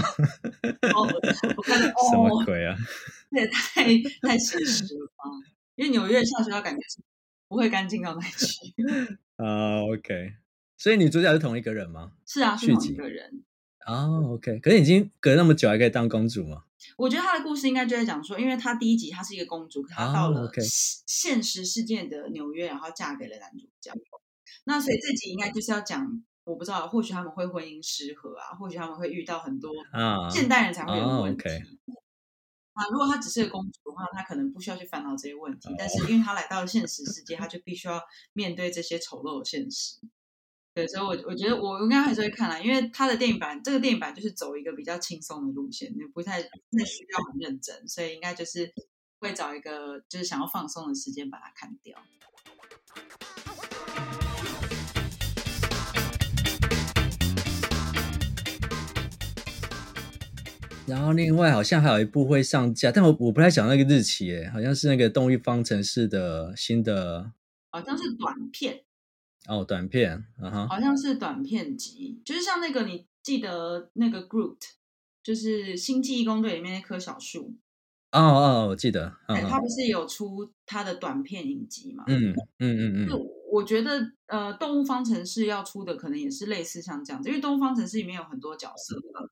[1.58, 2.78] 我看 什么鬼啊？
[3.32, 3.84] 这也太
[4.22, 5.24] 太现实了吧？
[5.74, 7.02] 因为纽约下水道感觉是
[7.52, 8.48] 不会干净到哪去。
[9.36, 10.36] 啊、uh,，OK，
[10.78, 12.14] 所以女主角是同一个人吗？
[12.26, 13.44] 是啊，是同一个人。
[13.80, 16.64] 啊、oh,，OK，可是已经隔那么久，还可以当公主吗？
[16.96, 20.50] 我觉得她的故事应该就在讲说，因为她第一集她是一个公主，可她到了
[21.06, 23.92] 现实世界的纽约，然后嫁给了男主角。
[24.64, 26.08] 那所以这集应该就是要讲，
[26.46, 29.74] 我不知道，或许他们会婚姻失和啊，或许他们会遇到很多
[30.32, 31.44] 现代人才会有问题。
[31.44, 31.66] Uh, uh, okay.
[32.74, 35.70] 啊，如果她只是个公主的话，她可能不需要去烦恼这些问题。
[35.78, 38.02] 但是因为她来到了现实世界，她就必须要
[38.34, 40.00] 面对这些丑陋的现实。
[40.74, 48.74] 对，所以我我觉得我应该还是会看啦，因为他的电影版，这个电影版就是走一个比较轻松的路线，你不太不太需要很认真，所以应该就是
[49.20, 52.02] 会找一个就是想要放松的时间把它看掉。
[60.92, 67.32] 然后另外好像还有一部会上架，但我我不太想那个日期，诶，好像是那个《动物方程式》的新的，
[67.70, 68.84] 好像是短片。
[69.48, 74.58] 哦，短片，嗯哼，好像是短片集，就是像那个你记得那个 Groot，
[75.24, 77.56] 就是《星际异攻队》里面那棵小树，
[78.12, 82.04] 哦哦，我记得，嗯、他不是有出他的短片影集嘛？
[82.08, 83.18] 嗯嗯嗯嗯，就
[83.50, 89.28] 我觉得呃，《动物方程式》要出的可能也是类似像这样子，因为《动物方程式》里面有很多角色嘛。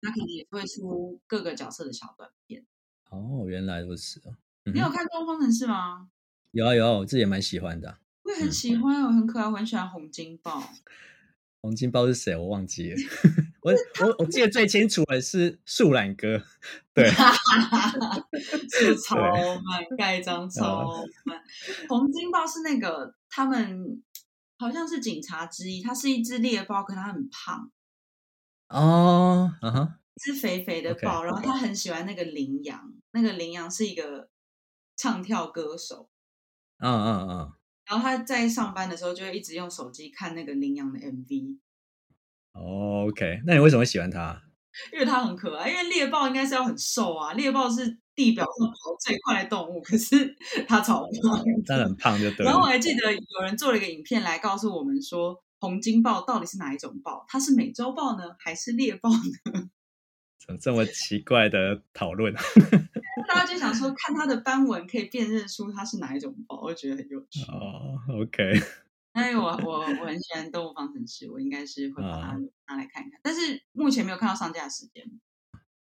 [0.00, 2.64] 那可能也会出各个角色的小短片。
[3.10, 4.20] 哦，原来如此。
[4.64, 6.08] 嗯、你有看《动物方程式》吗？
[6.52, 7.98] 有啊有啊，我自己也蛮喜欢的。
[8.22, 10.62] 我也很喜欢，我、嗯、很可爱，我很喜欢洪金宝。
[11.60, 12.36] 洪金宝是谁？
[12.36, 12.96] 我忘记了。
[13.62, 13.72] 我
[14.06, 16.40] 我我记得最清楚的是树懒哥。
[16.94, 17.10] 对，
[18.70, 21.42] 是超慢盖章超慢。
[21.88, 24.00] 洪金豹是那个他们
[24.56, 27.70] 好像是警察之一，他是一只猎豹，可他很胖。
[28.68, 31.24] 哦，嗯哼，只肥肥的豹，okay.
[31.24, 34.28] 然后他很喜欢那个羚羊，那个羚羊是一个
[34.94, 36.10] 唱跳歌手，
[36.78, 37.52] 嗯嗯嗯，
[37.86, 41.58] 然后他在上班的时候就会一直用手机看那个羚羊的 MV。
[42.52, 44.42] 哦，OK，那你为什么会喜欢他？
[44.92, 50.36] 因为他很可爱，因为猎豹应该是要很瘦啊，猎豹是地表上跑最快的动物，可是
[50.68, 52.44] 它超胖，它很胖就对。
[52.44, 55.42] 然后我还记得有人做了一个影片来告诉我们说。
[55.60, 57.24] 洪金豹到底是哪一种豹？
[57.28, 59.70] 它是美洲豹呢，还是猎豹呢？
[60.46, 62.32] 怎么这么奇怪的讨论？
[63.28, 67.42] 大家就想说，看它的斑纹可以辨认出它是哪一种豹，我觉得很有趣。
[67.50, 68.52] 哦、oh,，OK。
[69.14, 73.14] 因为我我我很喜欢动物方程式，我应该是会把它拿来看一看。
[73.14, 73.20] Oh.
[73.24, 75.04] 但是目前没有看到上架时间，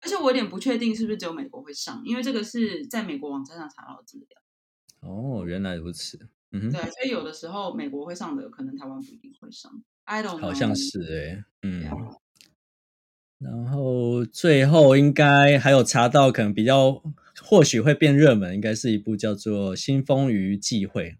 [0.02, 4.42] 而且我有点不确定是不是只有美国会上，因为这个是在美国网站上查到的资料。
[5.00, 6.28] 哦、oh,，原来如此。
[6.52, 9.72] 嗯哼，对，所以有的时候美国会上的，可能台湾不一定会上。
[10.04, 10.42] I don't know。
[10.42, 11.84] 好像是哎、欸，嗯。
[13.40, 17.02] 然后最后应该还有查到，可能比较
[17.42, 21.12] 或许会变热门，应该是一部叫做《新风雨际会》。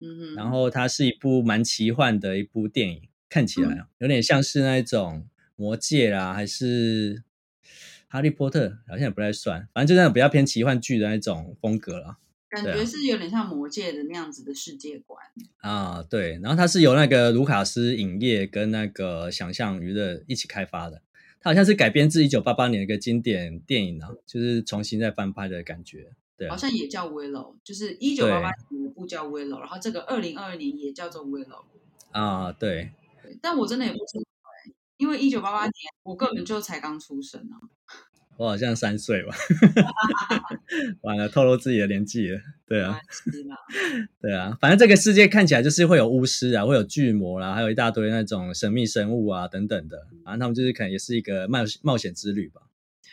[0.00, 0.34] 嗯哼。
[0.34, 7.22] 然后它是一部蛮奇幻的一部电影，看起来有点像是那种魔戒啦，还是
[8.08, 12.18] 哈利波特，好像也不太算，反正就那种比较偏奇幻剧的那种风格啦。
[12.52, 15.18] 感觉是有点像魔界的那样子的世界观
[15.62, 16.38] 啊，对。
[16.42, 21.00] 然后它是由那个卢卡斯影业跟那个想象娱乐一起开发的，
[21.40, 26.12] 它好像是改编自一九八八年的一个经典电影啊，就是重新再翻拍的感觉。
[26.36, 31.64] 对，好像也叫 Willow，就是一九八八年的部叫 Willow，然后这个二零二二年也叫做 Willow
[32.10, 32.90] 啊，对。
[33.40, 34.24] 但我真的也不知道，
[34.98, 37.56] 因为一九八八年我根本就才刚出生啊。
[38.36, 39.34] 我好像三岁吧，
[41.02, 42.40] 完了，透露自己的年纪了。
[42.66, 42.98] 对啊，
[44.20, 50.08] 对啊，反正这个世界看起来就是会有巫师啊，会有巨魔啦、啊，还有一大堆那种神秘生物啊等等的。
[50.24, 52.62] 反正他们就是可能也是一个冒冒险之旅吧。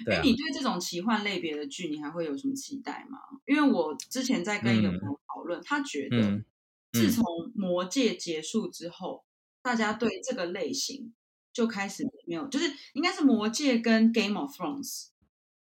[0.05, 3.19] 对、啊，你对这种奇幻类别的剧，你还会有什么期待吗？
[3.45, 6.41] 因为我之前在跟一个朋友讨论、嗯，他觉得
[6.93, 9.27] 自从魔戒结束之后、嗯，
[9.62, 11.13] 大家对这个类型。
[11.51, 14.86] 就开始没有，就是应该是《魔戒》跟《Game of Thrones》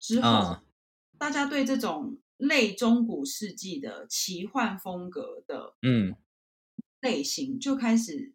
[0.03, 0.65] 之后、啊，
[1.17, 6.17] 大家对这种类中古世纪的奇幻风格的嗯
[7.01, 8.35] 类型就开始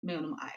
[0.00, 0.52] 没有那么爱。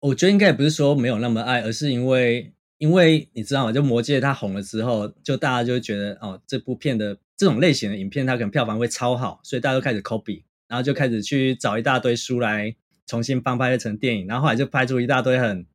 [0.00, 3.72] 我觉得应该也不是说没有那么爱，而是因为因为你知道吗？
[3.72, 12.74] 就《魔戒》它红了之后，就大家就觉得哦，这部片的这种类型的影片，它可能票房会超好，所以大家都开始 copy，然后就开始去找一大堆书来
[13.04, 15.66] 重新翻拍成电影，然后后来就拍出一大堆很。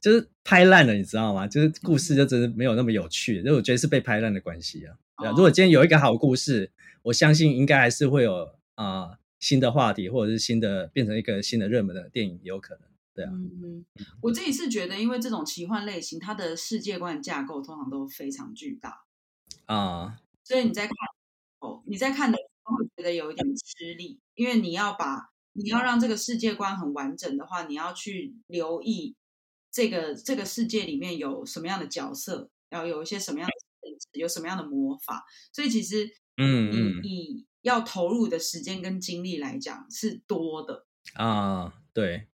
[0.00, 1.46] 就是拍烂了，你知道吗？
[1.46, 4.96] 就是故事就真的没有那么有趣，所以我觉得是被拍烂的关系啊。
[5.18, 6.70] 对啊，如果今天有一个好故事，
[7.02, 12.82] 我相信应该还是会有啊、呃、新的话题，或者是新的变成一个新的热门的电影，有可能。
[13.14, 13.84] 对啊，嗯，
[14.20, 19.04] 我自己是觉得，因为这种奇幻类型，它的世界观架构通常都非常巨大
[19.66, 20.18] 啊。
[20.42, 20.92] 所以你在看
[21.60, 29.14] 哦，你在看的时候会觉得有一点吃力，因为你要把你要让这个世界观很完整的话，你要去留意
[29.74, 33.54] 这个这个世界里面有什么样的角色，要有一些什么样的
[34.18, 42.28] 有什么样的魔法，所以其实嗯，嗯，以以要投入的时间跟精力来讲是多的啊，对。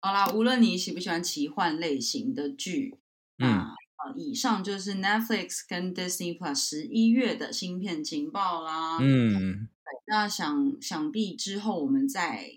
[0.00, 2.98] 好啦，无论你喜不喜欢奇幻类型的剧，
[3.38, 3.74] 嗯，啊，
[4.16, 8.96] 以上就是 Netflix 跟 Disney Plus 十一月的新片情报啦。
[9.02, 9.68] 嗯，
[10.06, 12.50] 那想想必之后我们在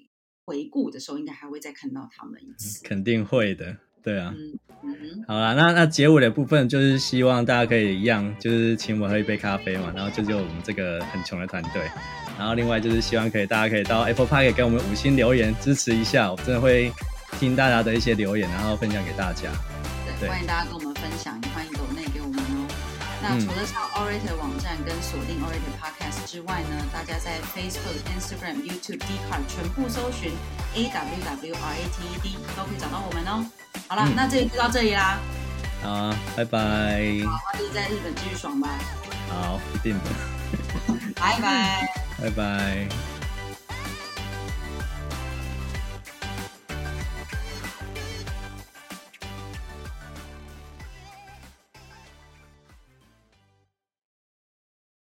[0.45, 2.81] 回顾的时候，应该还会再看到他们一次。
[2.85, 4.33] 肯定会的，对啊。
[4.35, 5.25] 嗯嗯。
[5.27, 11.81] 好啦，那那结尾的部分就是希望大家可以一样，就是请我喝一杯咖啡嘛，然后救救我们这个很穷的团队，
[12.37, 16.91] 然后另外就是希望可以大家可以到 Apple Park 给我们五星留言支持一下，我真的会。
[17.39, 19.49] 听大家的一些留言，然后分享给大家。
[20.19, 21.41] 对，对欢迎大家跟我们分享。
[23.23, 30.33] 那除了上 awwrated 网站跟锁定 awwrated Podcast 之外呢，大家在 Facebook、Instagram、YouTube、Dcard 全部搜寻
[30.75, 33.45] A W W R A T E D 都可以找到我们哦。
[33.87, 35.17] 好了，嗯、那这里就到这里啦。
[35.81, 36.59] 好，拜拜。
[37.25, 38.67] 好，就在日本继续爽吧。
[39.29, 41.13] 好，一定的。
[41.15, 41.87] 拜拜。
[42.21, 43.12] 拜拜。